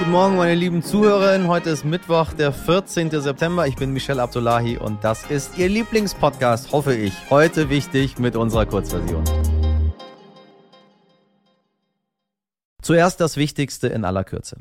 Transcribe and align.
Guten 0.00 0.12
Morgen, 0.12 0.36
meine 0.38 0.54
lieben 0.54 0.82
Zuhörerinnen. 0.82 1.46
Heute 1.46 1.68
ist 1.68 1.84
Mittwoch, 1.84 2.32
der 2.32 2.54
14. 2.54 3.10
September. 3.10 3.66
Ich 3.66 3.76
bin 3.76 3.92
Michelle 3.92 4.22
Abdullahi 4.22 4.78
und 4.78 5.04
das 5.04 5.30
ist 5.30 5.58
Ihr 5.58 5.68
Lieblingspodcast, 5.68 6.72
hoffe 6.72 6.94
ich. 6.94 7.12
Heute 7.28 7.68
wichtig 7.68 8.18
mit 8.18 8.34
unserer 8.34 8.64
Kurzversion. 8.64 9.22
Zuerst 12.80 13.20
das 13.20 13.36
Wichtigste 13.36 13.88
in 13.88 14.06
aller 14.06 14.24
Kürze. 14.24 14.56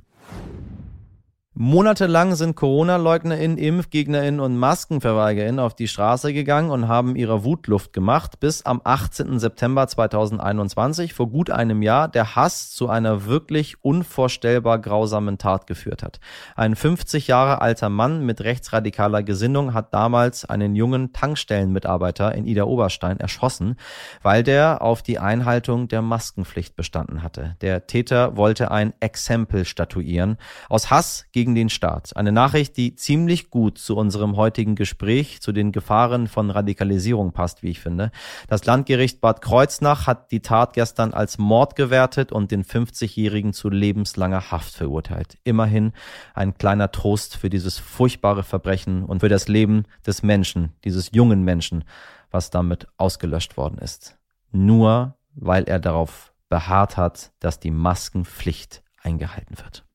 Monatelang 1.61 2.35
sind 2.35 2.55
Corona-LeugnerInnen, 2.55 3.57
ImpfgegnerInnen 3.57 4.39
und 4.39 4.55
MaskenverweigerInnen 4.55 5.59
auf 5.59 5.73
die 5.73 5.89
Straße 5.89 6.31
gegangen 6.31 6.71
und 6.71 6.87
haben 6.87 7.17
ihrer 7.17 7.43
Wut 7.43 7.67
Luft 7.67 7.91
gemacht, 7.91 8.39
bis 8.39 8.65
am 8.65 8.79
18. 8.81 9.39
September 9.39 9.85
2021, 9.85 11.13
vor 11.13 11.29
gut 11.29 11.49
einem 11.49 11.81
Jahr, 11.81 12.07
der 12.07 12.37
Hass 12.37 12.71
zu 12.71 12.87
einer 12.87 13.25
wirklich 13.25 13.83
unvorstellbar 13.83 14.79
grausamen 14.79 15.37
Tat 15.37 15.67
geführt 15.67 16.01
hat. 16.01 16.21
Ein 16.55 16.77
50 16.77 17.27
Jahre 17.27 17.59
alter 17.59 17.89
Mann 17.89 18.25
mit 18.25 18.39
rechtsradikaler 18.39 19.21
Gesinnung 19.23 19.73
hat 19.73 19.93
damals 19.93 20.45
einen 20.45 20.75
jungen 20.75 21.11
Tankstellenmitarbeiter 21.11 22.33
in 22.35 22.45
Ida 22.45 22.63
Oberstein 22.63 23.19
erschossen, 23.19 23.75
weil 24.21 24.43
der 24.43 24.81
auf 24.81 25.03
die 25.03 25.19
Einhaltung 25.19 25.89
der 25.89 26.01
Maskenpflicht 26.01 26.77
bestanden 26.77 27.21
hatte. 27.21 27.57
Der 27.59 27.85
Täter 27.85 28.37
wollte 28.37 28.71
ein 28.71 28.93
Exempel 29.01 29.65
statuieren. 29.65 30.37
Aus 30.69 30.89
Hass 30.89 31.25
gegen 31.33 31.48
gegen 31.49 31.55
den 31.55 31.69
Staat. 31.69 32.15
Eine 32.15 32.31
Nachricht, 32.31 32.77
die 32.77 32.95
ziemlich 32.95 33.49
gut 33.49 33.77
zu 33.79 33.95
unserem 33.95 34.35
heutigen 34.35 34.75
Gespräch, 34.75 35.41
zu 35.41 35.51
den 35.51 35.71
Gefahren 35.71 36.27
von 36.27 36.51
Radikalisierung 36.51 37.31
passt, 37.31 37.63
wie 37.63 37.69
ich 37.69 37.79
finde. 37.79 38.11
Das 38.47 38.65
Landgericht 38.65 39.19
Bad 39.19 39.41
Kreuznach 39.41 40.05
hat 40.05 40.31
die 40.31 40.41
Tat 40.41 40.73
gestern 40.73 41.13
als 41.13 41.37
Mord 41.37 41.75
gewertet 41.75 42.31
und 42.31 42.51
den 42.51 42.63
50-Jährigen 42.63 43.53
zu 43.53 43.69
lebenslanger 43.69 44.51
Haft 44.51 44.75
verurteilt. 44.75 45.37
Immerhin 45.43 45.93
ein 46.35 46.55
kleiner 46.55 46.91
Trost 46.91 47.35
für 47.35 47.49
dieses 47.49 47.79
furchtbare 47.79 48.43
Verbrechen 48.43 49.03
und 49.03 49.21
für 49.21 49.29
das 49.29 49.47
Leben 49.47 49.85
des 50.05 50.21
Menschen, 50.21 50.73
dieses 50.83 51.11
jungen 51.13 51.43
Menschen, 51.43 51.83
was 52.29 52.51
damit 52.51 52.87
ausgelöscht 52.97 53.57
worden 53.57 53.79
ist. 53.79 54.17
Nur 54.51 55.15
weil 55.33 55.63
er 55.63 55.79
darauf 55.79 56.31
beharrt 56.49 56.97
hat, 56.97 57.31
dass 57.39 57.59
die 57.59 57.71
Maskenpflicht 57.71 58.83
eingehalten 59.01 59.57
wird. 59.57 59.88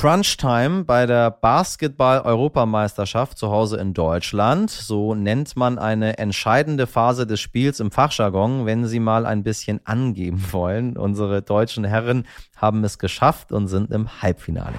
Crunch-Time 0.00 0.84
bei 0.84 1.06
der 1.06 1.32
Basketball-Europameisterschaft 1.32 3.36
zu 3.36 3.50
Hause 3.50 3.78
in 3.78 3.94
Deutschland. 3.94 4.70
So 4.70 5.16
nennt 5.16 5.56
man 5.56 5.76
eine 5.76 6.18
entscheidende 6.18 6.86
Phase 6.86 7.26
des 7.26 7.40
Spiels 7.40 7.80
im 7.80 7.90
Fachjargon, 7.90 8.64
wenn 8.64 8.86
Sie 8.86 9.00
mal 9.00 9.26
ein 9.26 9.42
bisschen 9.42 9.80
angeben 9.82 10.52
wollen. 10.52 10.96
Unsere 10.96 11.42
deutschen 11.42 11.82
Herren 11.82 12.28
haben 12.54 12.84
es 12.84 13.00
geschafft 13.00 13.50
und 13.50 13.66
sind 13.66 13.90
im 13.90 14.22
Halbfinale. 14.22 14.76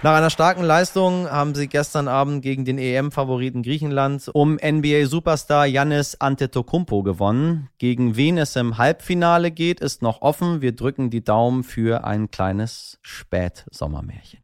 Nach 0.00 0.14
einer 0.14 0.30
starken 0.30 0.62
Leistung 0.62 1.28
haben 1.28 1.56
sie 1.56 1.66
gestern 1.66 2.06
Abend 2.06 2.40
gegen 2.42 2.64
den 2.64 2.78
EM-Favoriten 2.78 3.64
Griechenland 3.64 4.30
um 4.32 4.54
NBA-Superstar 4.54 5.66
Yannis 5.66 6.14
Antetokounmpo 6.20 7.02
gewonnen. 7.02 7.68
Gegen 7.78 8.14
wen 8.14 8.38
es 8.38 8.54
im 8.54 8.78
Halbfinale 8.78 9.50
geht, 9.50 9.80
ist 9.80 10.00
noch 10.00 10.22
offen. 10.22 10.60
Wir 10.62 10.70
drücken 10.70 11.10
die 11.10 11.24
Daumen 11.24 11.64
für 11.64 12.04
ein 12.04 12.30
kleines 12.30 13.00
Spätsommermärchen. 13.02 14.38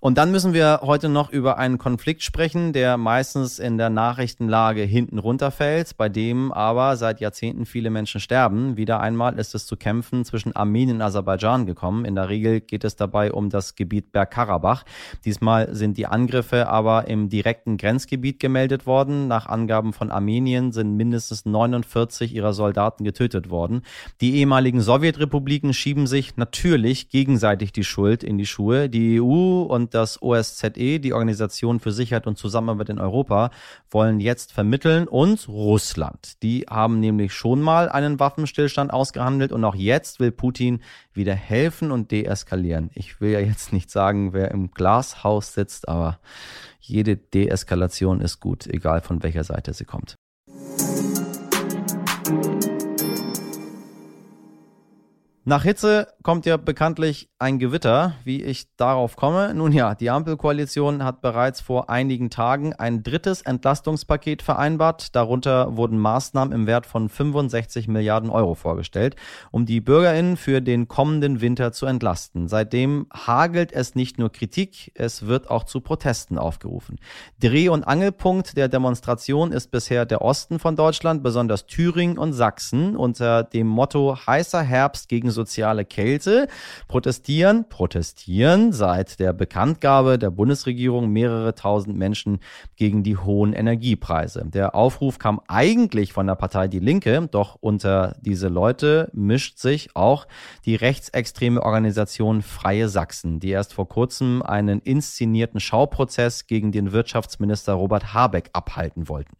Und 0.00 0.18
dann 0.18 0.30
müssen 0.30 0.52
wir 0.52 0.80
heute 0.82 1.08
noch 1.08 1.30
über 1.30 1.56
einen 1.56 1.78
Konflikt 1.78 2.22
sprechen, 2.22 2.74
der 2.74 2.98
meistens 2.98 3.58
in 3.58 3.78
der 3.78 3.88
Nachrichtenlage 3.88 4.82
hinten 4.82 5.18
runterfällt, 5.18 5.96
bei 5.96 6.10
dem 6.10 6.52
aber 6.52 6.96
seit 6.96 7.20
Jahrzehnten 7.20 7.64
viele 7.64 7.88
Menschen 7.88 8.20
sterben. 8.20 8.76
Wieder 8.76 9.00
einmal 9.00 9.38
ist 9.38 9.54
es 9.54 9.64
zu 9.64 9.76
Kämpfen 9.76 10.24
zwischen 10.24 10.54
Armenien 10.54 10.96
und 10.96 11.02
Aserbaidschan 11.02 11.64
gekommen. 11.64 12.04
In 12.04 12.14
der 12.14 12.28
Regel 12.28 12.60
geht 12.60 12.84
es 12.84 12.96
dabei 12.96 13.32
um 13.32 13.48
das 13.48 13.74
Gebiet 13.74 14.12
Bergkarabach. 14.12 14.84
Diesmal 15.24 15.74
sind 15.74 15.96
die 15.96 16.06
Angriffe 16.06 16.68
aber 16.68 17.08
im 17.08 17.30
direkten 17.30 17.78
Grenzgebiet 17.78 18.38
gemeldet 18.38 18.86
worden. 18.86 19.28
Nach 19.28 19.46
Angaben 19.46 19.94
von 19.94 20.10
Armenien 20.10 20.72
sind 20.72 20.96
mindestens 20.96 21.46
49 21.46 22.34
ihrer 22.34 22.52
Soldaten 22.52 23.02
getötet 23.02 23.48
worden. 23.48 23.82
Die 24.20 24.36
ehemaligen 24.36 24.82
Sowjetrepubliken 24.82 25.72
schieben 25.72 26.06
sich 26.06 26.36
natürlich 26.36 27.08
gegenseitig 27.08 27.72
die 27.72 27.84
Schuld 27.84 28.22
in 28.22 28.36
die 28.36 28.46
Schuhe. 28.46 28.90
Die 28.90 29.20
EU 29.20 29.62
und 29.62 29.85
und 29.86 29.94
das 29.94 30.20
OSZE, 30.20 30.98
die 30.98 31.12
Organisation 31.12 31.78
für 31.78 31.92
Sicherheit 31.92 32.26
und 32.26 32.36
Zusammenarbeit 32.36 32.88
in 32.88 32.98
Europa, 32.98 33.50
wollen 33.88 34.18
jetzt 34.18 34.52
vermitteln 34.52 35.06
und 35.06 35.48
Russland. 35.48 36.42
Die 36.42 36.66
haben 36.68 36.98
nämlich 36.98 37.32
schon 37.32 37.60
mal 37.60 37.88
einen 37.88 38.18
Waffenstillstand 38.18 38.92
ausgehandelt 38.92 39.52
und 39.52 39.64
auch 39.64 39.76
jetzt 39.76 40.18
will 40.18 40.32
Putin 40.32 40.80
wieder 41.12 41.34
helfen 41.34 41.92
und 41.92 42.10
deeskalieren. 42.10 42.90
Ich 42.94 43.20
will 43.20 43.30
ja 43.30 43.38
jetzt 43.38 43.72
nicht 43.72 43.92
sagen, 43.92 44.32
wer 44.32 44.50
im 44.50 44.72
Glashaus 44.72 45.54
sitzt, 45.54 45.88
aber 45.88 46.18
jede 46.80 47.16
Deeskalation 47.16 48.20
ist 48.20 48.40
gut, 48.40 48.66
egal 48.66 49.02
von 49.02 49.22
welcher 49.22 49.44
Seite 49.44 49.72
sie 49.72 49.84
kommt. 49.84 50.16
Nach 55.48 55.62
Hitze 55.62 56.08
kommt 56.24 56.44
ja 56.44 56.56
bekanntlich 56.56 57.28
ein 57.38 57.60
Gewitter, 57.60 58.14
wie 58.24 58.42
ich 58.42 58.74
darauf 58.74 59.14
komme. 59.14 59.54
Nun 59.54 59.70
ja, 59.70 59.94
die 59.94 60.10
Ampelkoalition 60.10 61.04
hat 61.04 61.20
bereits 61.20 61.60
vor 61.60 61.88
einigen 61.88 62.30
Tagen 62.30 62.72
ein 62.72 63.04
drittes 63.04 63.42
Entlastungspaket 63.42 64.42
vereinbart. 64.42 65.14
Darunter 65.14 65.76
wurden 65.76 66.00
Maßnahmen 66.00 66.52
im 66.52 66.66
Wert 66.66 66.84
von 66.84 67.08
65 67.08 67.86
Milliarden 67.86 68.28
Euro 68.28 68.56
vorgestellt, 68.56 69.14
um 69.52 69.66
die 69.66 69.80
Bürgerinnen 69.80 70.36
für 70.36 70.60
den 70.60 70.88
kommenden 70.88 71.40
Winter 71.40 71.70
zu 71.70 71.86
entlasten. 71.86 72.48
Seitdem 72.48 73.06
hagelt 73.14 73.70
es 73.70 73.94
nicht 73.94 74.18
nur 74.18 74.32
Kritik, 74.32 74.90
es 74.96 75.26
wird 75.26 75.48
auch 75.48 75.62
zu 75.62 75.80
Protesten 75.80 76.38
aufgerufen. 76.38 76.98
Dreh- 77.38 77.68
und 77.68 77.84
Angelpunkt 77.84 78.56
der 78.56 78.66
Demonstration 78.66 79.52
ist 79.52 79.70
bisher 79.70 80.06
der 80.06 80.22
Osten 80.22 80.58
von 80.58 80.74
Deutschland, 80.74 81.22
besonders 81.22 81.66
Thüringen 81.66 82.18
und 82.18 82.32
Sachsen, 82.32 82.96
unter 82.96 83.44
dem 83.44 83.68
Motto 83.68 84.18
heißer 84.26 84.62
Herbst 84.62 85.08
gegen 85.08 85.35
soziale 85.36 85.84
Kälte 85.84 86.48
protestieren, 86.88 87.68
protestieren 87.68 88.72
seit 88.72 89.20
der 89.20 89.32
Bekanntgabe 89.32 90.18
der 90.18 90.30
Bundesregierung 90.30 91.10
mehrere 91.10 91.54
tausend 91.54 91.96
Menschen 91.96 92.40
gegen 92.74 93.04
die 93.04 93.16
hohen 93.16 93.52
Energiepreise. 93.52 94.44
Der 94.46 94.74
Aufruf 94.74 95.20
kam 95.20 95.40
eigentlich 95.46 96.12
von 96.12 96.26
der 96.26 96.34
Partei 96.34 96.66
Die 96.66 96.80
Linke, 96.80 97.28
doch 97.30 97.56
unter 97.60 98.16
diese 98.20 98.48
Leute 98.48 99.08
mischt 99.12 99.58
sich 99.58 99.94
auch 99.94 100.26
die 100.64 100.74
rechtsextreme 100.74 101.62
Organisation 101.62 102.42
Freie 102.42 102.88
Sachsen, 102.88 103.38
die 103.38 103.50
erst 103.50 103.74
vor 103.74 103.88
kurzem 103.88 104.42
einen 104.42 104.80
inszenierten 104.80 105.60
Schauprozess 105.60 106.46
gegen 106.48 106.72
den 106.72 106.90
Wirtschaftsminister 106.90 107.74
Robert 107.74 108.14
Habeck 108.14 108.50
abhalten 108.52 109.08
wollten. 109.08 109.36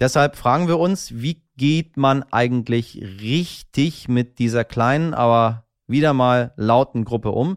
Deshalb 0.00 0.36
fragen 0.36 0.68
wir 0.68 0.78
uns, 0.78 1.14
wie 1.14 1.42
geht 1.56 1.96
man 1.96 2.22
eigentlich 2.30 3.02
richtig 3.20 4.08
mit 4.08 4.38
dieser 4.38 4.64
kleinen, 4.64 5.14
aber 5.14 5.64
wieder 5.86 6.12
mal 6.12 6.52
lauten 6.56 7.04
Gruppe 7.04 7.30
um? 7.30 7.56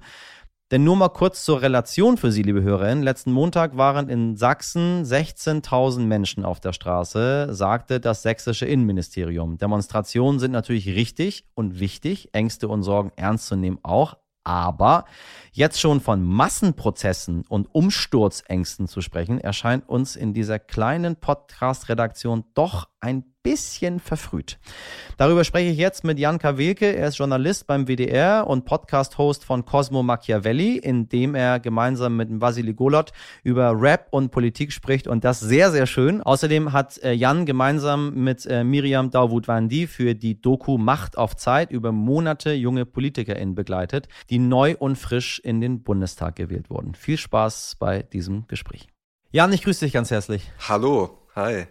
Denn 0.71 0.83
nur 0.83 0.95
mal 0.95 1.09
kurz 1.09 1.45
zur 1.45 1.63
Relation 1.63 2.17
für 2.17 2.31
Sie, 2.31 2.43
liebe 2.43 2.61
Hörerinnen. 2.61 3.03
Letzten 3.03 3.31
Montag 3.31 3.75
waren 3.75 4.07
in 4.07 4.37
Sachsen 4.37 5.03
16.000 5.03 6.01
Menschen 6.01 6.45
auf 6.45 6.59
der 6.59 6.73
Straße, 6.73 7.47
sagte 7.55 7.99
das 7.99 8.21
sächsische 8.21 8.67
Innenministerium. 8.67 9.57
Demonstrationen 9.57 10.39
sind 10.39 10.51
natürlich 10.51 10.87
richtig 10.89 11.45
und 11.55 11.79
wichtig, 11.79 12.29
Ängste 12.33 12.67
und 12.67 12.83
Sorgen 12.83 13.11
ernst 13.15 13.47
zu 13.47 13.55
nehmen 13.55 13.79
auch. 13.81 14.17
Aber 14.43 15.05
jetzt 15.51 15.79
schon 15.79 16.01
von 16.01 16.23
Massenprozessen 16.23 17.45
und 17.47 17.73
Umsturzängsten 17.73 18.87
zu 18.87 19.01
sprechen, 19.01 19.39
erscheint 19.39 19.87
uns 19.87 20.15
in 20.15 20.33
dieser 20.33 20.59
kleinen 20.59 21.15
Podcast-Redaktion 21.17 22.45
doch 22.53 22.87
ein 23.01 23.23
bisschen 23.43 23.99
verfrüht. 23.99 24.59
Darüber 25.17 25.43
spreche 25.43 25.71
ich 25.71 25.77
jetzt 25.77 26.03
mit 26.03 26.19
Jan 26.19 26.37
Kawelke. 26.37 26.95
Er 26.95 27.07
ist 27.07 27.17
Journalist 27.17 27.65
beim 27.65 27.87
WDR 27.87 28.45
und 28.45 28.65
Podcast-Host 28.65 29.45
von 29.45 29.65
Cosmo 29.65 30.03
Machiavelli, 30.03 30.77
in 30.77 31.07
dem 31.07 31.33
er 31.33 31.59
gemeinsam 31.59 32.17
mit 32.17 32.29
Vasili 32.29 32.73
Golot 32.73 33.11
über 33.43 33.73
Rap 33.79 34.07
und 34.11 34.31
Politik 34.31 34.73
spricht 34.73 35.07
und 35.07 35.23
das 35.23 35.39
sehr, 35.39 35.71
sehr 35.71 35.87
schön. 35.87 36.21
Außerdem 36.21 36.73
hat 36.73 36.97
äh, 37.01 37.13
Jan 37.13 37.45
gemeinsam 37.45 38.13
mit 38.15 38.45
äh, 38.45 38.63
Miriam 38.63 39.11
Dawood-Wandi 39.11 39.87
für 39.87 40.13
die 40.13 40.41
Doku 40.41 40.77
Macht 40.77 41.17
auf 41.17 41.35
Zeit 41.37 41.71
über 41.71 41.91
Monate 41.91 42.51
junge 42.51 42.85
PolitikerInnen 42.85 43.55
begleitet, 43.55 44.09
die 44.29 44.39
neu 44.39 44.75
und 44.77 44.97
frisch 44.97 45.39
in 45.39 45.61
den 45.61 45.83
Bundestag 45.83 46.35
gewählt 46.35 46.69
wurden. 46.69 46.95
Viel 46.95 47.17
Spaß 47.17 47.77
bei 47.79 48.03
diesem 48.03 48.45
Gespräch. 48.47 48.87
Jan, 49.31 49.53
ich 49.53 49.63
grüße 49.63 49.85
dich 49.85 49.93
ganz 49.93 50.11
herzlich. 50.11 50.51
Hallo, 50.67 51.19
hi. 51.35 51.67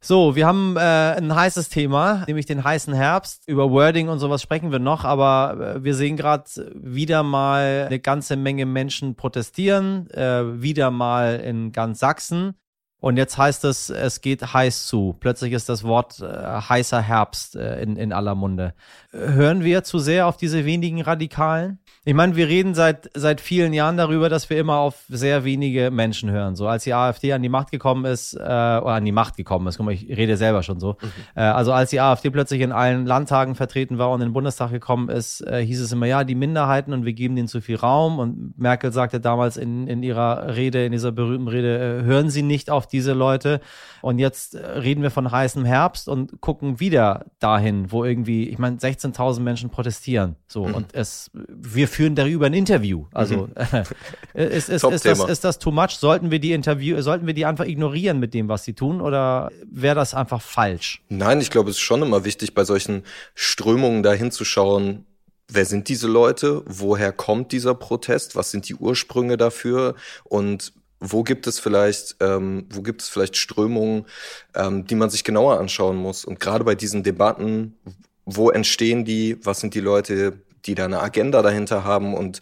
So, 0.00 0.36
wir 0.36 0.46
haben 0.46 0.76
äh, 0.76 0.80
ein 0.80 1.34
heißes 1.34 1.70
Thema, 1.70 2.24
nämlich 2.28 2.46
den 2.46 2.62
heißen 2.62 2.94
Herbst. 2.94 3.42
Über 3.48 3.70
Wording 3.70 4.08
und 4.08 4.20
sowas 4.20 4.40
sprechen 4.40 4.70
wir 4.70 4.78
noch, 4.78 5.04
aber 5.04 5.76
äh, 5.76 5.84
wir 5.84 5.94
sehen 5.96 6.16
gerade 6.16 6.44
wieder 6.74 7.24
mal 7.24 7.86
eine 7.86 7.98
ganze 7.98 8.36
Menge 8.36 8.64
Menschen 8.64 9.16
protestieren, 9.16 10.08
äh, 10.10 10.62
wieder 10.62 10.92
mal 10.92 11.40
in 11.40 11.72
ganz 11.72 11.98
Sachsen. 11.98 12.54
Und 13.00 13.16
jetzt 13.16 13.38
heißt 13.38 13.64
es, 13.64 13.90
es 13.90 14.20
geht 14.20 14.54
heiß 14.54 14.88
zu. 14.88 15.16
Plötzlich 15.20 15.52
ist 15.52 15.68
das 15.68 15.84
Wort 15.84 16.20
äh, 16.20 16.26
heißer 16.26 17.00
Herbst 17.00 17.54
äh, 17.54 17.80
in, 17.80 17.96
in 17.96 18.12
aller 18.12 18.34
Munde. 18.34 18.74
Hören 19.12 19.62
wir 19.62 19.84
zu 19.84 20.00
sehr 20.00 20.26
auf 20.26 20.36
diese 20.36 20.64
wenigen 20.64 21.00
Radikalen? 21.00 21.78
Ich 22.04 22.14
meine, 22.14 22.34
wir 22.34 22.48
reden 22.48 22.74
seit, 22.74 23.08
seit 23.14 23.40
vielen 23.40 23.72
Jahren 23.72 23.96
darüber, 23.96 24.28
dass 24.28 24.50
wir 24.50 24.58
immer 24.58 24.78
auf 24.78 25.04
sehr 25.08 25.44
wenige 25.44 25.92
Menschen 25.92 26.30
hören. 26.30 26.56
So 26.56 26.66
als 26.66 26.84
die 26.84 26.94
AfD 26.94 27.32
an 27.32 27.42
die 27.42 27.48
Macht 27.48 27.70
gekommen 27.70 28.04
ist, 28.04 28.34
äh, 28.34 28.38
oder 28.38 28.94
an 28.94 29.04
die 29.04 29.12
Macht 29.12 29.36
gekommen 29.36 29.66
ist, 29.68 29.76
guck 29.76 29.86
mal, 29.86 29.92
ich 29.92 30.08
rede 30.08 30.36
selber 30.36 30.64
schon 30.64 30.80
so. 30.80 30.96
Mhm. 31.00 31.08
Äh, 31.36 31.40
also 31.42 31.72
als 31.72 31.90
die 31.90 32.00
AfD 32.00 32.30
plötzlich 32.30 32.62
in 32.62 32.72
allen 32.72 33.06
Landtagen 33.06 33.54
vertreten 33.54 33.98
war 33.98 34.10
und 34.10 34.22
in 34.22 34.28
den 34.28 34.32
Bundestag 34.32 34.72
gekommen 34.72 35.08
ist, 35.08 35.46
äh, 35.46 35.64
hieß 35.64 35.80
es 35.80 35.92
immer, 35.92 36.06
ja, 36.06 36.24
die 36.24 36.34
Minderheiten 36.34 36.92
und 36.92 37.04
wir 37.04 37.12
geben 37.12 37.36
denen 37.36 37.46
zu 37.46 37.60
viel 37.60 37.76
Raum. 37.76 38.18
Und 38.18 38.58
Merkel 38.58 38.90
sagte 38.90 39.20
damals 39.20 39.56
in, 39.56 39.86
in 39.86 40.02
ihrer 40.02 40.56
Rede, 40.56 40.84
in 40.84 40.92
dieser 40.92 41.12
berühmten 41.12 41.48
Rede, 41.48 42.00
äh, 42.00 42.04
hören 42.04 42.30
Sie 42.30 42.42
nicht 42.42 42.70
auf 42.70 42.87
diese 42.88 43.12
Leute. 43.12 43.60
Und 44.00 44.18
jetzt 44.18 44.54
äh, 44.54 44.64
reden 44.66 45.02
wir 45.02 45.10
von 45.10 45.30
heißem 45.30 45.64
Herbst 45.64 46.08
und 46.08 46.40
gucken 46.40 46.80
wieder 46.80 47.26
dahin, 47.38 47.90
wo 47.92 48.04
irgendwie, 48.04 48.48
ich 48.48 48.58
meine, 48.58 48.76
16.000 48.76 49.40
Menschen 49.40 49.70
protestieren. 49.70 50.36
So, 50.46 50.66
mhm. 50.66 50.74
und 50.74 50.94
es, 50.94 51.30
wir 51.32 51.88
führen 51.88 52.14
darüber 52.14 52.46
ein 52.46 52.54
Interview. 52.54 53.06
Also, 53.12 53.48
mhm. 53.48 53.52
ist, 54.34 54.68
ist, 54.68 54.84
ist, 54.84 55.04
das, 55.04 55.24
ist 55.24 55.44
das 55.44 55.58
too 55.58 55.70
much? 55.70 55.90
Sollten 55.90 56.30
wir 56.30 56.38
die 56.38 56.52
Interview, 56.52 57.00
sollten 57.02 57.26
wir 57.26 57.34
die 57.34 57.46
einfach 57.46 57.66
ignorieren 57.66 58.18
mit 58.18 58.34
dem, 58.34 58.48
was 58.48 58.64
sie 58.64 58.74
tun, 58.74 59.00
oder 59.00 59.50
wäre 59.70 59.94
das 59.94 60.14
einfach 60.14 60.40
falsch? 60.40 61.02
Nein, 61.08 61.40
ich 61.40 61.50
glaube, 61.50 61.70
es 61.70 61.76
ist 61.76 61.82
schon 61.82 62.02
immer 62.02 62.24
wichtig, 62.24 62.54
bei 62.54 62.64
solchen 62.64 63.02
Strömungen 63.34 64.02
da 64.02 64.12
hinzuschauen, 64.12 65.04
wer 65.48 65.64
sind 65.64 65.88
diese 65.88 66.06
Leute? 66.06 66.62
Woher 66.66 67.12
kommt 67.12 67.52
dieser 67.52 67.74
Protest? 67.74 68.36
Was 68.36 68.50
sind 68.50 68.68
die 68.68 68.74
Ursprünge 68.74 69.36
dafür? 69.36 69.94
Und 70.24 70.72
wo 71.00 71.22
gibt 71.22 71.46
es 71.46 71.58
vielleicht, 71.58 72.16
ähm, 72.20 72.66
wo 72.70 72.82
gibt 72.82 73.02
es 73.02 73.08
vielleicht 73.08 73.36
Strömungen, 73.36 74.06
ähm, 74.54 74.86
die 74.86 74.94
man 74.94 75.10
sich 75.10 75.24
genauer 75.24 75.58
anschauen 75.60 75.96
muss? 75.96 76.24
Und 76.24 76.40
gerade 76.40 76.64
bei 76.64 76.74
diesen 76.74 77.02
Debatten, 77.02 77.78
wo 78.24 78.50
entstehen 78.50 79.04
die? 79.04 79.38
Was 79.44 79.60
sind 79.60 79.74
die 79.74 79.80
Leute, 79.80 80.42
die 80.66 80.74
da 80.74 80.84
eine 80.84 81.00
Agenda 81.00 81.42
dahinter 81.42 81.84
haben? 81.84 82.14
Und 82.14 82.40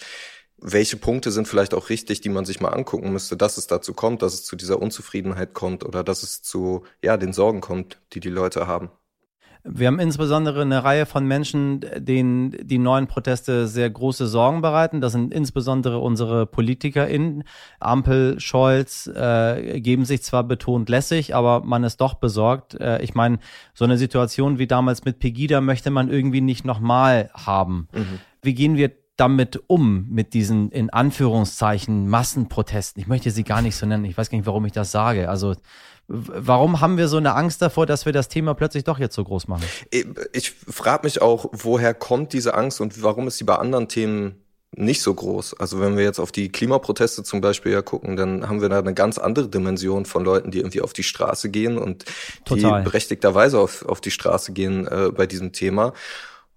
welche 0.58 0.96
Punkte 0.96 1.30
sind 1.30 1.46
vielleicht 1.48 1.74
auch 1.74 1.90
richtig, 1.90 2.22
die 2.22 2.28
man 2.30 2.44
sich 2.44 2.60
mal 2.60 2.70
angucken 2.70 3.12
müsste, 3.12 3.36
dass 3.36 3.58
es 3.58 3.66
dazu 3.66 3.92
kommt, 3.94 4.22
dass 4.22 4.34
es 4.34 4.44
zu 4.44 4.56
dieser 4.56 4.80
Unzufriedenheit 4.80 5.54
kommt 5.54 5.84
oder 5.84 6.02
dass 6.02 6.22
es 6.22 6.42
zu 6.42 6.84
ja 7.02 7.16
den 7.16 7.32
Sorgen 7.32 7.60
kommt, 7.60 8.00
die 8.14 8.20
die 8.20 8.30
Leute 8.30 8.66
haben? 8.66 8.90
Wir 9.68 9.88
haben 9.88 9.98
insbesondere 9.98 10.62
eine 10.62 10.84
Reihe 10.84 11.06
von 11.06 11.26
Menschen, 11.26 11.80
denen 11.96 12.56
die 12.62 12.78
neuen 12.78 13.06
Proteste 13.06 13.66
sehr 13.66 13.90
große 13.90 14.26
Sorgen 14.26 14.62
bereiten. 14.62 15.00
Das 15.00 15.12
sind 15.12 15.34
insbesondere 15.34 15.98
unsere 15.98 16.46
PolitikerInnen. 16.46 17.44
Ampel, 17.80 18.38
Scholz 18.38 19.08
äh, 19.08 19.80
geben 19.80 20.04
sich 20.04 20.22
zwar 20.22 20.44
betont 20.44 20.88
lässig, 20.88 21.34
aber 21.34 21.62
man 21.64 21.84
ist 21.84 22.00
doch 22.00 22.14
besorgt. 22.14 22.74
Äh, 22.80 23.02
ich 23.02 23.14
meine, 23.14 23.38
so 23.74 23.84
eine 23.84 23.98
Situation 23.98 24.58
wie 24.58 24.66
damals 24.66 25.04
mit 25.04 25.18
Pegida 25.18 25.60
möchte 25.60 25.90
man 25.90 26.10
irgendwie 26.10 26.40
nicht 26.40 26.64
nochmal 26.64 27.30
haben. 27.34 27.88
Mhm. 27.92 28.20
Wie 28.42 28.54
gehen 28.54 28.76
wir 28.76 28.92
damit 29.16 29.62
um, 29.66 30.06
mit 30.08 30.34
diesen 30.34 30.70
in 30.70 30.90
Anführungszeichen 30.90 32.08
Massenprotesten? 32.08 33.00
Ich 33.00 33.08
möchte 33.08 33.30
sie 33.30 33.44
gar 33.44 33.62
nicht 33.62 33.76
so 33.76 33.86
nennen. 33.86 34.04
Ich 34.04 34.16
weiß 34.16 34.30
gar 34.30 34.38
nicht, 34.38 34.46
warum 34.46 34.64
ich 34.66 34.72
das 34.72 34.90
sage. 34.90 35.28
Also 35.28 35.54
Warum 36.08 36.80
haben 36.80 36.98
wir 36.98 37.08
so 37.08 37.16
eine 37.16 37.34
Angst 37.34 37.60
davor, 37.60 37.84
dass 37.84 38.06
wir 38.06 38.12
das 38.12 38.28
Thema 38.28 38.54
plötzlich 38.54 38.84
doch 38.84 39.00
jetzt 39.00 39.16
so 39.16 39.24
groß 39.24 39.48
machen? 39.48 39.64
Ich, 40.32 40.52
frage 40.52 41.04
mich 41.04 41.20
auch, 41.20 41.46
woher 41.50 41.94
kommt 41.94 42.32
diese 42.32 42.54
Angst 42.54 42.80
und 42.80 43.02
warum 43.02 43.26
ist 43.26 43.38
sie 43.38 43.44
bei 43.44 43.56
anderen 43.56 43.88
Themen 43.88 44.36
nicht 44.72 45.02
so 45.02 45.12
groß. 45.14 45.58
Also 45.58 45.80
wenn 45.80 45.96
wir 45.96 46.04
jetzt 46.04 46.20
auf 46.20 46.30
die 46.30 46.50
Klimaproteste 46.50 47.24
zum 47.24 47.40
Beispiel 47.40 47.72
ja 47.72 47.82
gucken, 47.82 48.16
dann 48.16 48.48
haben 48.48 48.60
wir 48.60 48.68
da 48.68 48.78
eine 48.78 48.94
ganz 48.94 49.18
andere 49.18 49.48
Dimension 49.48 50.04
von 50.04 50.24
Leuten, 50.24 50.50
die 50.50 50.58
irgendwie 50.58 50.82
auf 50.82 50.92
die 50.92 51.02
Straße 51.02 51.50
gehen 51.50 51.78
und 51.78 52.04
Total. 52.44 52.82
die 52.82 52.84
berechtigterweise 52.84 53.58
auf, 53.58 53.84
auf 53.86 54.00
die 54.00 54.10
Straße 54.10 54.52
gehen 54.52 54.86
äh, 54.86 55.10
bei 55.12 55.26
diesem 55.26 55.52
Thema. 55.52 55.92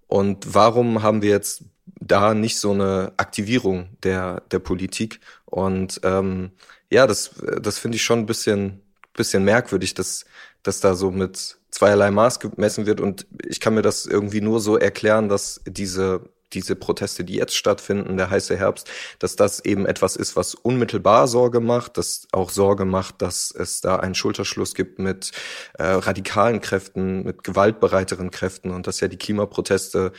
Und 0.06 0.54
warum 0.54 1.02
haben 1.02 1.22
wir 1.22 1.30
jetzt 1.30 1.64
da 1.98 2.34
nicht 2.34 2.58
so 2.58 2.72
eine 2.72 3.12
Aktivierung 3.16 3.96
der, 4.02 4.42
der 4.50 4.58
Politik? 4.58 5.20
Und 5.46 6.00
ähm, 6.04 6.52
ja, 6.90 7.06
das, 7.06 7.30
das 7.60 7.78
finde 7.78 7.96
ich 7.96 8.04
schon 8.04 8.20
ein 8.20 8.26
bisschen 8.26 8.82
bisschen 9.14 9.44
merkwürdig, 9.44 9.94
dass, 9.94 10.24
dass 10.62 10.80
da 10.80 10.94
so 10.94 11.10
mit 11.10 11.58
zweierlei 11.70 12.10
Maß 12.10 12.40
gemessen 12.40 12.86
wird. 12.86 13.00
Und 13.00 13.26
ich 13.46 13.60
kann 13.60 13.74
mir 13.74 13.82
das 13.82 14.06
irgendwie 14.06 14.40
nur 14.40 14.60
so 14.60 14.76
erklären, 14.76 15.28
dass 15.28 15.60
diese 15.66 16.22
diese 16.52 16.74
Proteste, 16.74 17.22
die 17.22 17.34
jetzt 17.34 17.54
stattfinden, 17.54 18.16
der 18.16 18.28
heiße 18.28 18.56
Herbst, 18.56 18.90
dass 19.20 19.36
das 19.36 19.64
eben 19.64 19.86
etwas 19.86 20.16
ist, 20.16 20.34
was 20.34 20.56
unmittelbar 20.56 21.28
Sorge 21.28 21.60
macht, 21.60 21.96
das 21.96 22.26
auch 22.32 22.50
Sorge 22.50 22.84
macht, 22.84 23.22
dass 23.22 23.52
es 23.52 23.80
da 23.80 24.00
einen 24.00 24.16
Schulterschluss 24.16 24.74
gibt 24.74 24.98
mit 24.98 25.30
äh, 25.74 25.84
radikalen 25.84 26.60
Kräften, 26.60 27.22
mit 27.22 27.44
gewaltbereiteren 27.44 28.32
Kräften 28.32 28.72
und 28.72 28.88
dass 28.88 28.98
ja 28.98 29.06
die 29.06 29.16
Klimaproteste 29.16 30.10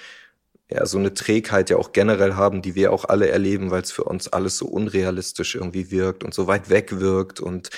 ja 0.72 0.86
so 0.86 0.98
eine 0.98 1.14
Trägheit 1.14 1.70
ja 1.70 1.78
auch 1.78 1.92
generell 1.92 2.36
haben, 2.36 2.62
die 2.62 2.76
wir 2.76 2.94
auch 2.94 3.06
alle 3.06 3.30
erleben, 3.30 3.72
weil 3.72 3.82
es 3.82 3.92
für 3.92 4.06
uns 4.06 4.28
alles 4.30 4.58
so 4.58 4.68
unrealistisch 4.68 5.56
irgendwie 5.56 5.92
wirkt 5.92 6.24
und 6.24 6.34
so 6.34 6.48
weit 6.48 6.70
weg 6.70 7.00
wirkt 7.00 7.40
und 7.40 7.70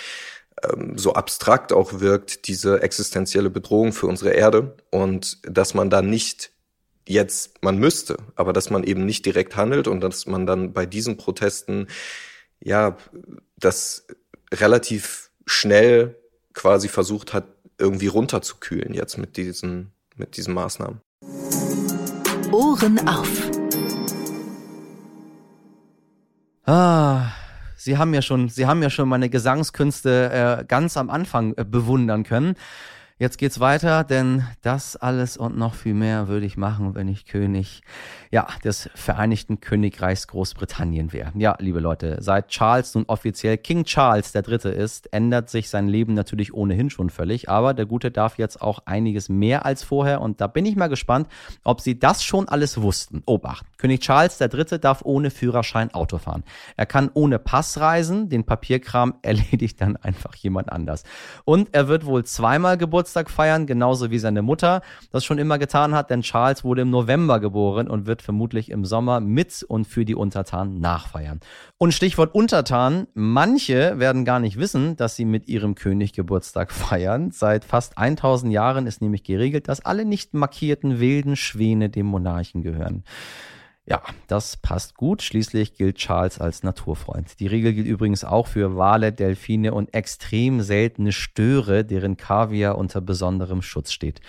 ähm, 0.64 0.98
so 0.98 1.14
abstrakt 1.14 1.74
auch 1.74 2.00
wirkt, 2.00 2.48
diese 2.48 2.82
existenzielle 2.82 3.50
Bedrohung 3.50 3.94
für 3.94 4.08
unsere 4.08 4.32
Erde 4.32 4.76
und 4.92 5.40
dass 5.44 5.74
man 5.74 5.90
da 5.90 6.02
nicht 6.02 6.52
jetzt, 7.08 7.62
man 7.64 7.78
müsste, 7.78 8.18
aber 8.36 8.54
dass 8.54 8.70
man 8.70 8.84
eben 8.84 9.06
nicht 9.06 9.26
direkt 9.26 9.56
handelt 9.56 9.88
und 9.88 10.02
dass 10.02 10.26
man 10.26 10.46
dann 10.46 10.72
bei 10.74 10.86
diesen 10.86 11.18
Protesten 11.18 11.88
ja 12.62 12.98
das 13.58 14.08
relativ 14.54 15.32
schnell 15.46 16.16
quasi 16.54 16.88
versucht 16.88 17.34
hat, 17.34 17.46
irgendwie 17.78 18.08
runterzukühlen 18.08 18.94
jetzt 18.94 19.18
mit 19.18 19.36
diesen, 19.36 19.92
mit 20.16 20.38
diesen 20.38 20.54
Maßnahmen. 20.54 21.02
Ohren 22.54 23.08
auf. 23.08 23.50
Ah, 26.66 27.32
Sie 27.76 27.98
haben 27.98 28.14
ja 28.14 28.22
schon, 28.22 28.48
Sie 28.48 28.68
haben 28.68 28.84
ja 28.84 28.92
schon 28.92 29.10
meine 29.10 29.30
Gesangskünste 29.30 30.60
äh, 30.62 30.66
ganz 30.66 30.96
am 30.96 31.10
Anfang 31.10 31.56
äh, 31.58 31.66
bewundern 31.66 32.24
können. 32.24 32.56
Jetzt 33.20 33.38
geht's 33.38 33.60
weiter, 33.60 34.04
denn 34.04 34.44
das 34.64 34.96
alles 34.96 35.38
und 35.38 35.56
noch 35.56 35.76
viel 35.76 35.94
mehr 35.94 36.28
würde 36.28 36.48
ich 36.48 36.58
machen, 36.58 36.96
wenn 36.96 37.08
ich 37.08 37.28
König 37.28 37.84
ja, 38.32 38.48
des 38.64 38.90
Vereinigten 38.96 39.62
Königreichs 39.62 40.28
Großbritannien 40.28 41.14
wäre. 41.14 41.32
Ja, 41.36 41.56
liebe 41.60 41.80
Leute, 41.80 42.18
seit 42.22 42.48
Charles 42.48 42.96
nun 42.96 43.06
offiziell 43.06 43.58
King 43.60 43.84
Charles 43.84 44.32
Dritte 44.32 44.70
ist, 44.70 45.14
ändert 45.14 45.52
sich 45.52 45.70
sein 45.70 45.88
Leben 45.88 46.16
natürlich 46.16 46.56
ohnehin 46.56 46.90
schon 46.90 47.12
völlig, 47.12 47.50
aber 47.50 47.76
der 47.76 47.86
Gute 47.86 48.10
darf 48.10 48.40
jetzt 48.40 48.60
auch 48.62 48.80
einiges 48.86 49.30
mehr 49.30 49.64
als 49.64 49.84
vorher 49.84 50.20
und 50.20 50.42
da 50.42 50.48
bin 50.48 50.66
ich 50.66 50.76
mal 50.76 50.88
gespannt, 50.88 51.28
ob 51.64 51.82
Sie 51.82 52.00
das 52.00 52.24
schon 52.24 52.50
alles 52.50 52.82
wussten. 52.82 53.22
Obacht, 53.28 53.68
König 53.84 54.00
Charles 54.00 54.38
Dritte 54.38 54.80
darf 54.80 55.02
ohne 55.04 55.30
Führerschein 55.30 55.94
Auto 55.94 56.18
fahren. 56.18 56.46
Er 56.78 56.86
kann 56.86 57.12
ohne 57.14 57.38
Pass 57.38 57.82
reisen, 57.82 58.30
den 58.30 58.46
Papierkram 58.46 59.16
erledigt 59.24 59.82
dann 59.82 59.98
einfach 59.98 60.36
jemand 60.36 60.72
anders. 60.72 61.04
Und 61.44 61.68
er 61.74 61.90
wird 61.90 62.06
wohl 62.06 62.24
zweimal 62.24 62.78
Geburtstag 62.78 63.30
feiern, 63.30 63.68
genauso 63.68 64.10
wie 64.10 64.20
seine 64.20 64.42
Mutter 64.42 64.84
das 65.12 65.26
schon 65.26 65.38
immer 65.38 65.60
getan 65.60 65.94
hat, 65.94 66.12
denn 66.12 66.22
Charles 66.22 66.64
wurde 66.64 66.84
im 66.84 66.92
November 66.92 67.42
geboren 67.42 67.90
und 67.90 68.06
wird 68.06 68.22
vermutlich 68.22 68.72
im 68.72 68.86
Sommer 68.86 69.20
mit 69.20 69.64
und 69.68 69.86
für 69.86 70.06
die 70.06 70.16
Untertanen 70.16 70.80
nachfeiern. 70.80 71.42
Und 71.78 71.94
Stichwort 71.94 72.34
Untertanen, 72.34 73.08
manche 73.14 74.00
werden 74.00 74.24
gar 74.24 74.40
nicht 74.40 74.58
wissen, 74.58 74.96
dass 74.96 75.18
sie 75.18 75.26
mit 75.26 75.50
ihrem 75.50 75.76
König 75.76 76.14
Geburtstag 76.14 76.72
feiern. 76.72 77.32
Seit 77.32 77.66
fast 77.66 77.98
1000 77.98 78.54
Jahren 78.54 78.88
ist 78.88 79.02
nämlich 79.02 79.26
geregelt, 79.26 79.68
dass 79.68 79.84
alle 79.84 80.06
nicht 80.06 80.34
markierten 80.34 81.02
wilden 81.02 81.36
Schwäne 81.36 81.90
dem 81.90 82.06
Monarchen 82.06 82.62
gehören. 82.62 83.04
Ja, 83.86 84.02
das 84.28 84.56
passt 84.56 84.96
gut. 84.96 85.22
Schließlich 85.22 85.76
gilt 85.76 85.98
Charles 85.98 86.40
als 86.40 86.64
Naturfreund. 86.64 87.42
Die 87.42 87.48
Regel 87.48 87.74
gilt 87.74 87.86
übrigens 87.86 88.24
auch 88.24 88.48
für 88.48 88.78
Wale, 88.78 89.12
Delfine 89.12 89.74
und 89.74 89.94
extrem 89.94 90.62
seltene 90.62 91.12
Störe, 91.12 91.84
deren 91.84 92.16
Kaviar 92.16 92.78
unter 92.78 93.02
besonderem 93.02 93.62
Schutz 93.62 93.92
steht. 93.92 94.22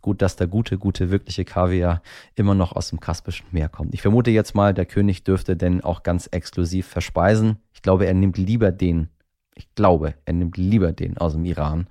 Gut, 0.00 0.22
dass 0.22 0.36
der 0.36 0.46
gute, 0.46 0.78
gute, 0.78 1.10
wirkliche 1.10 1.44
Kaviar 1.44 2.00
immer 2.36 2.54
noch 2.54 2.72
aus 2.74 2.88
dem 2.88 3.00
Kaspischen 3.00 3.46
Meer 3.50 3.68
kommt. 3.68 3.92
Ich 3.92 4.00
vermute 4.00 4.30
jetzt 4.30 4.54
mal, 4.54 4.72
der 4.72 4.86
König 4.86 5.24
dürfte 5.24 5.56
denn 5.56 5.84
auch 5.84 6.02
ganz 6.02 6.28
exklusiv 6.28 6.86
verspeisen. 6.86 7.58
Ich 7.74 7.82
glaube, 7.82 8.06
er 8.06 8.14
nimmt 8.14 8.38
lieber 8.38 8.72
den, 8.72 9.10
ich 9.54 9.74
glaube, 9.74 10.14
er 10.24 10.32
nimmt 10.32 10.56
lieber 10.56 10.92
den 10.92 11.18
aus 11.18 11.34
dem 11.34 11.44
Iran 11.44 11.86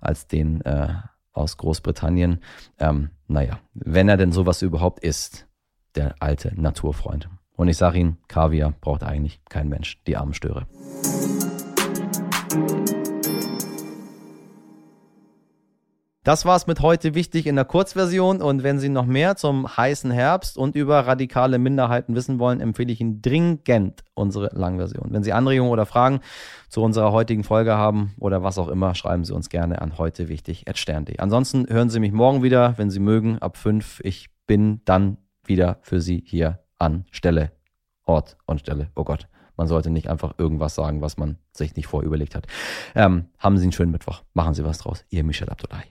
als 0.00 0.26
den 0.26 0.62
äh, 0.62 0.88
aus 1.32 1.58
Großbritannien. 1.58 2.40
Ähm, 2.80 3.10
naja, 3.28 3.60
wenn 3.74 4.08
er 4.08 4.16
denn 4.16 4.32
sowas 4.32 4.62
überhaupt 4.62 5.04
isst 5.04 5.46
der 5.96 6.14
alte 6.20 6.52
Naturfreund. 6.60 7.28
Und 7.56 7.68
ich 7.68 7.76
sage 7.76 7.98
Ihnen, 7.98 8.18
Kaviar 8.28 8.74
braucht 8.80 9.02
eigentlich 9.02 9.40
kein 9.48 9.68
Mensch, 9.68 9.98
die 10.06 10.16
armen 10.16 10.34
Störe. 10.34 10.66
Das 16.26 16.44
war's 16.44 16.66
mit 16.66 16.80
heute 16.80 17.14
wichtig 17.14 17.46
in 17.46 17.54
der 17.54 17.64
Kurzversion 17.64 18.42
und 18.42 18.64
wenn 18.64 18.80
Sie 18.80 18.88
noch 18.88 19.06
mehr 19.06 19.36
zum 19.36 19.76
heißen 19.76 20.10
Herbst 20.10 20.58
und 20.58 20.74
über 20.74 21.06
radikale 21.06 21.60
Minderheiten 21.60 22.16
wissen 22.16 22.40
wollen, 22.40 22.60
empfehle 22.60 22.92
ich 22.92 23.00
Ihnen 23.00 23.22
dringend 23.22 24.02
unsere 24.14 24.50
Langversion. 24.52 25.06
Wenn 25.12 25.22
Sie 25.22 25.32
Anregungen 25.32 25.70
oder 25.70 25.86
Fragen 25.86 26.18
zu 26.68 26.82
unserer 26.82 27.12
heutigen 27.12 27.44
Folge 27.44 27.76
haben 27.76 28.12
oder 28.18 28.42
was 28.42 28.58
auch 28.58 28.66
immer, 28.66 28.96
schreiben 28.96 29.22
Sie 29.22 29.32
uns 29.32 29.50
gerne 29.50 29.80
an 29.80 29.98
heute 29.98 30.26
wichtig. 30.26 30.64
Ansonsten 31.18 31.68
hören 31.68 31.90
Sie 31.90 32.00
mich 32.00 32.10
morgen 32.10 32.42
wieder, 32.42 32.74
wenn 32.76 32.90
Sie 32.90 32.98
mögen, 32.98 33.38
ab 33.38 33.56
fünf. 33.56 34.00
Ich 34.02 34.28
bin 34.48 34.80
dann 34.84 35.18
wieder 35.48 35.78
für 35.82 36.00
Sie 36.00 36.22
hier 36.26 36.60
an 36.78 37.04
Stelle, 37.10 37.52
Ort 38.04 38.36
und 38.46 38.60
Stelle. 38.60 38.90
Oh 38.94 39.04
Gott. 39.04 39.28
Man 39.56 39.68
sollte 39.68 39.88
nicht 39.88 40.10
einfach 40.10 40.34
irgendwas 40.36 40.74
sagen, 40.74 41.00
was 41.00 41.16
man 41.16 41.38
sich 41.50 41.76
nicht 41.76 41.86
vorüberlegt 41.86 42.34
hat. 42.34 42.46
Ähm, 42.94 43.30
haben 43.38 43.56
Sie 43.56 43.62
einen 43.62 43.72
schönen 43.72 43.90
Mittwoch. 43.90 44.22
Machen 44.34 44.52
Sie 44.52 44.64
was 44.64 44.78
draus. 44.78 45.04
Ihr 45.08 45.24
Michel 45.24 45.48
Abdullahi. 45.48 45.86